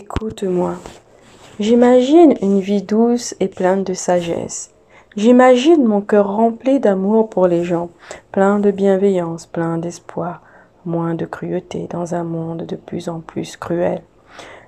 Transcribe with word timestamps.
Écoute-moi. 0.00 0.74
J'imagine 1.58 2.34
une 2.40 2.60
vie 2.60 2.82
douce 2.82 3.34
et 3.40 3.48
pleine 3.48 3.82
de 3.82 3.94
sagesse. 3.94 4.72
J'imagine 5.16 5.84
mon 5.84 6.02
cœur 6.02 6.36
rempli 6.36 6.78
d'amour 6.78 7.28
pour 7.28 7.48
les 7.48 7.64
gens, 7.64 7.90
plein 8.30 8.60
de 8.60 8.70
bienveillance, 8.70 9.46
plein 9.46 9.76
d'espoir, 9.76 10.40
moins 10.86 11.14
de 11.14 11.26
cruauté 11.26 11.88
dans 11.90 12.14
un 12.14 12.22
monde 12.22 12.62
de 12.62 12.76
plus 12.76 13.08
en 13.08 13.18
plus 13.18 13.56
cruel. 13.56 14.02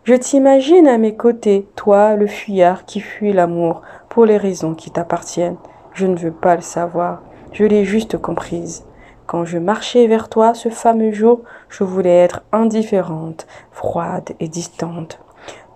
Je 0.03 0.15
t'imagine 0.15 0.89
à 0.89 0.99
mes 0.99 1.15
côtés, 1.15 1.69
toi, 1.77 2.17
le 2.17 2.27
fuyard 2.27 2.85
qui 2.85 2.99
fuit 2.99 3.33
l'amour 3.33 3.83
pour 4.09 4.27
les 4.27 4.37
raisons 4.37 4.75
qui 4.75 4.91
t'appartiennent. 4.91 5.59
Je 5.95 6.09
ne 6.09 6.17
veux 6.17 6.33
pas 6.33 6.57
le 6.57 6.63
savoir, 6.63 7.23
je 7.53 7.65
l'ai 7.65 7.85
juste 7.85 8.19
comprise. 8.19 8.83
Quand 9.31 9.45
je 9.45 9.59
marchais 9.59 10.09
vers 10.09 10.29
toi 10.29 10.55
ce 10.55 10.71
fameux 10.71 11.13
jour, 11.13 11.43
je 11.69 11.85
voulais 11.85 12.17
être 12.17 12.43
indifférente, 12.51 13.47
froide 13.71 14.31
et 14.41 14.49
distante. 14.49 15.21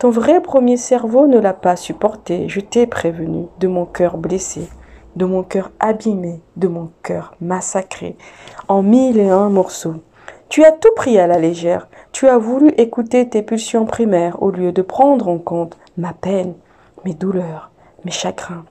Ton 0.00 0.11
vrai 0.11 0.43
premier 0.43 0.77
cerveau 0.77 1.29
ne 1.29 1.39
l'a 1.39 1.53
pas 1.53 1.77
supporté, 1.77 2.49
je 2.49 2.58
t'ai 2.58 2.89
prévenu 2.89 3.46
de 3.61 3.68
mon 3.68 3.86
cœur 3.86 4.17
blessé, 4.17 4.68
de 5.14 5.25
mon 5.25 5.44
cœur 5.44 5.71
abîmé, 5.79 6.40
de 6.57 6.67
mon 6.67 6.90
cœur 7.04 7.36
massacré, 7.40 8.17
en 8.67 8.82
mille 8.82 9.21
et 9.21 9.30
un 9.30 9.50
morceaux. 9.50 10.02
Tu 10.49 10.64
as 10.64 10.72
tout 10.72 10.93
pris 10.96 11.21
à 11.21 11.29
la 11.29 11.39
légère, 11.39 11.86
tu 12.11 12.27
as 12.27 12.39
voulu 12.39 12.71
écouter 12.71 13.29
tes 13.29 13.43
pulsions 13.43 13.85
primaires 13.85 14.43
au 14.43 14.50
lieu 14.50 14.72
de 14.72 14.82
prendre 14.82 15.29
en 15.29 15.39
compte 15.39 15.79
ma 15.96 16.13
peine, 16.13 16.55
mes 17.05 17.14
douleurs, 17.14 17.71
mes 18.05 18.11
chagrins 18.11 18.64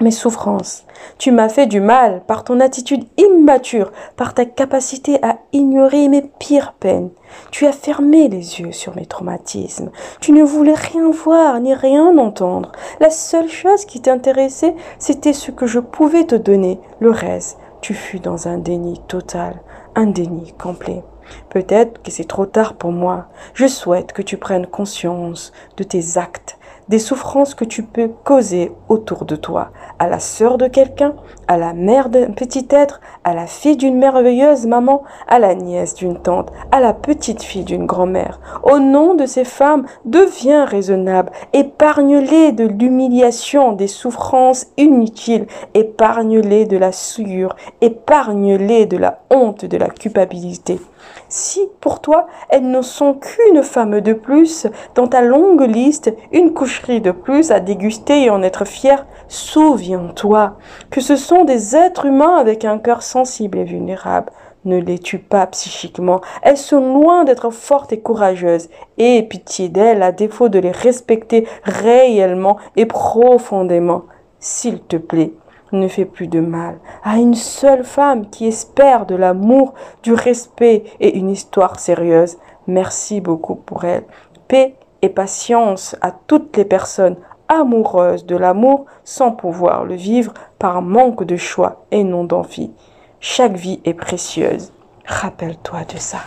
mes 0.00 0.10
souffrances. 0.10 0.84
Tu 1.18 1.30
m'as 1.30 1.48
fait 1.48 1.66
du 1.66 1.80
mal 1.80 2.22
par 2.26 2.44
ton 2.44 2.60
attitude 2.60 3.04
immature, 3.16 3.92
par 4.16 4.34
ta 4.34 4.44
capacité 4.44 5.18
à 5.22 5.38
ignorer 5.52 6.08
mes 6.08 6.22
pires 6.22 6.72
peines. 6.72 7.10
Tu 7.50 7.66
as 7.66 7.72
fermé 7.72 8.28
les 8.28 8.60
yeux 8.60 8.72
sur 8.72 8.94
mes 8.96 9.06
traumatismes. 9.06 9.90
Tu 10.20 10.32
ne 10.32 10.42
voulais 10.42 10.74
rien 10.74 11.10
voir 11.10 11.60
ni 11.60 11.74
rien 11.74 12.16
entendre. 12.18 12.72
La 13.00 13.10
seule 13.10 13.48
chose 13.48 13.84
qui 13.84 14.00
t'intéressait, 14.00 14.74
c'était 14.98 15.32
ce 15.32 15.50
que 15.50 15.66
je 15.66 15.80
pouvais 15.80 16.24
te 16.24 16.34
donner. 16.34 16.80
Le 17.00 17.10
reste, 17.10 17.58
tu 17.80 17.94
fus 17.94 18.20
dans 18.20 18.48
un 18.48 18.58
déni 18.58 19.00
total, 19.08 19.60
un 19.94 20.06
déni 20.06 20.52
complet. 20.52 21.02
Peut-être 21.48 22.02
que 22.02 22.10
c'est 22.10 22.28
trop 22.28 22.46
tard 22.46 22.74
pour 22.74 22.92
moi. 22.92 23.26
Je 23.54 23.66
souhaite 23.66 24.12
que 24.12 24.22
tu 24.22 24.36
prennes 24.36 24.66
conscience 24.66 25.52
de 25.76 25.84
tes 25.84 26.18
actes 26.18 26.43
des 26.88 26.98
souffrances 26.98 27.54
que 27.54 27.64
tu 27.64 27.82
peux 27.82 28.08
causer 28.24 28.72
autour 28.88 29.24
de 29.24 29.36
toi, 29.36 29.70
à 29.98 30.08
la 30.08 30.18
sœur 30.18 30.58
de 30.58 30.66
quelqu'un, 30.66 31.14
à 31.48 31.56
la 31.56 31.72
mère 31.72 32.08
d'un 32.08 32.30
petit 32.30 32.66
être, 32.70 33.00
à 33.24 33.34
la 33.34 33.46
fille 33.46 33.76
d'une 33.76 33.98
merveilleuse 33.98 34.66
maman, 34.66 35.02
à 35.28 35.38
la 35.38 35.54
nièce 35.54 35.94
d'une 35.94 36.18
tante, 36.18 36.52
à 36.72 36.80
la 36.80 36.92
petite 36.92 37.42
fille 37.42 37.64
d'une 37.64 37.86
grand-mère. 37.86 38.40
Au 38.62 38.78
nom 38.78 39.14
de 39.14 39.26
ces 39.26 39.44
femmes, 39.44 39.86
deviens 40.04 40.64
raisonnable, 40.64 41.32
épargne-les 41.52 42.52
de 42.52 42.66
l'humiliation, 42.66 43.72
des 43.72 43.86
souffrances 43.88 44.66
inutiles, 44.76 45.46
épargne-les 45.74 46.66
de 46.66 46.76
la 46.76 46.92
souillure, 46.92 47.56
épargne-les 47.80 48.86
de 48.86 48.96
la 48.96 49.20
honte, 49.30 49.64
de 49.64 49.76
la 49.76 49.88
culpabilité. 49.88 50.80
Si, 51.28 51.68
pour 51.80 52.00
toi, 52.00 52.26
elles 52.48 52.70
ne 52.70 52.82
sont 52.82 53.14
qu'une 53.14 53.62
femme 53.62 54.00
de 54.00 54.12
plus 54.12 54.66
dans 54.94 55.06
ta 55.06 55.20
longue 55.20 55.62
liste, 55.62 56.14
une 56.32 56.52
coucherie 56.52 57.00
de 57.00 57.10
plus 57.10 57.50
à 57.50 57.60
déguster 57.60 58.24
et 58.24 58.30
en 58.30 58.42
être 58.42 58.64
fier, 58.64 59.06
souviens-toi 59.28 60.56
que 60.90 61.00
ce 61.00 61.16
sont 61.16 61.44
des 61.44 61.74
êtres 61.76 62.06
humains 62.06 62.36
avec 62.36 62.64
un 62.64 62.78
cœur 62.78 63.02
sensible 63.02 63.58
et 63.58 63.64
vulnérable. 63.64 64.32
Ne 64.64 64.78
les 64.78 64.98
tue 64.98 65.18
pas 65.18 65.46
psychiquement. 65.48 66.22
Elles 66.42 66.56
sont 66.56 66.94
loin 66.94 67.24
d'être 67.24 67.50
fortes 67.50 67.92
et 67.92 68.00
courageuses. 68.00 68.70
Aie 68.96 69.22
pitié 69.22 69.68
d'elles 69.68 70.02
à 70.02 70.10
défaut 70.10 70.48
de 70.48 70.58
les 70.58 70.70
respecter 70.70 71.46
réellement 71.64 72.56
et 72.76 72.86
profondément. 72.86 74.04
S'il 74.38 74.80
te 74.80 74.96
plaît, 74.96 75.32
ne 75.72 75.88
fait 75.88 76.04
plus 76.04 76.28
de 76.28 76.40
mal 76.40 76.78
à 77.02 77.16
une 77.16 77.34
seule 77.34 77.84
femme 77.84 78.28
qui 78.30 78.46
espère 78.46 79.06
de 79.06 79.14
l'amour, 79.14 79.74
du 80.02 80.12
respect 80.12 80.84
et 81.00 81.16
une 81.16 81.30
histoire 81.30 81.78
sérieuse. 81.78 82.36
Merci 82.66 83.20
beaucoup 83.20 83.56
pour 83.56 83.84
elle. 83.84 84.04
Paix 84.48 84.76
et 85.02 85.08
patience 85.08 85.96
à 86.00 86.12
toutes 86.12 86.56
les 86.56 86.64
personnes 86.64 87.16
amoureuses 87.48 88.24
de 88.26 88.36
l'amour 88.36 88.86
sans 89.04 89.32
pouvoir 89.32 89.84
le 89.84 89.94
vivre 89.94 90.32
par 90.58 90.82
manque 90.82 91.24
de 91.24 91.36
choix 91.36 91.84
et 91.90 92.04
non 92.04 92.24
d'envie. 92.24 92.72
Chaque 93.20 93.56
vie 93.56 93.80
est 93.84 93.94
précieuse. 93.94 94.72
Rappelle-toi 95.06 95.80
de 95.92 95.98
ça. 95.98 96.20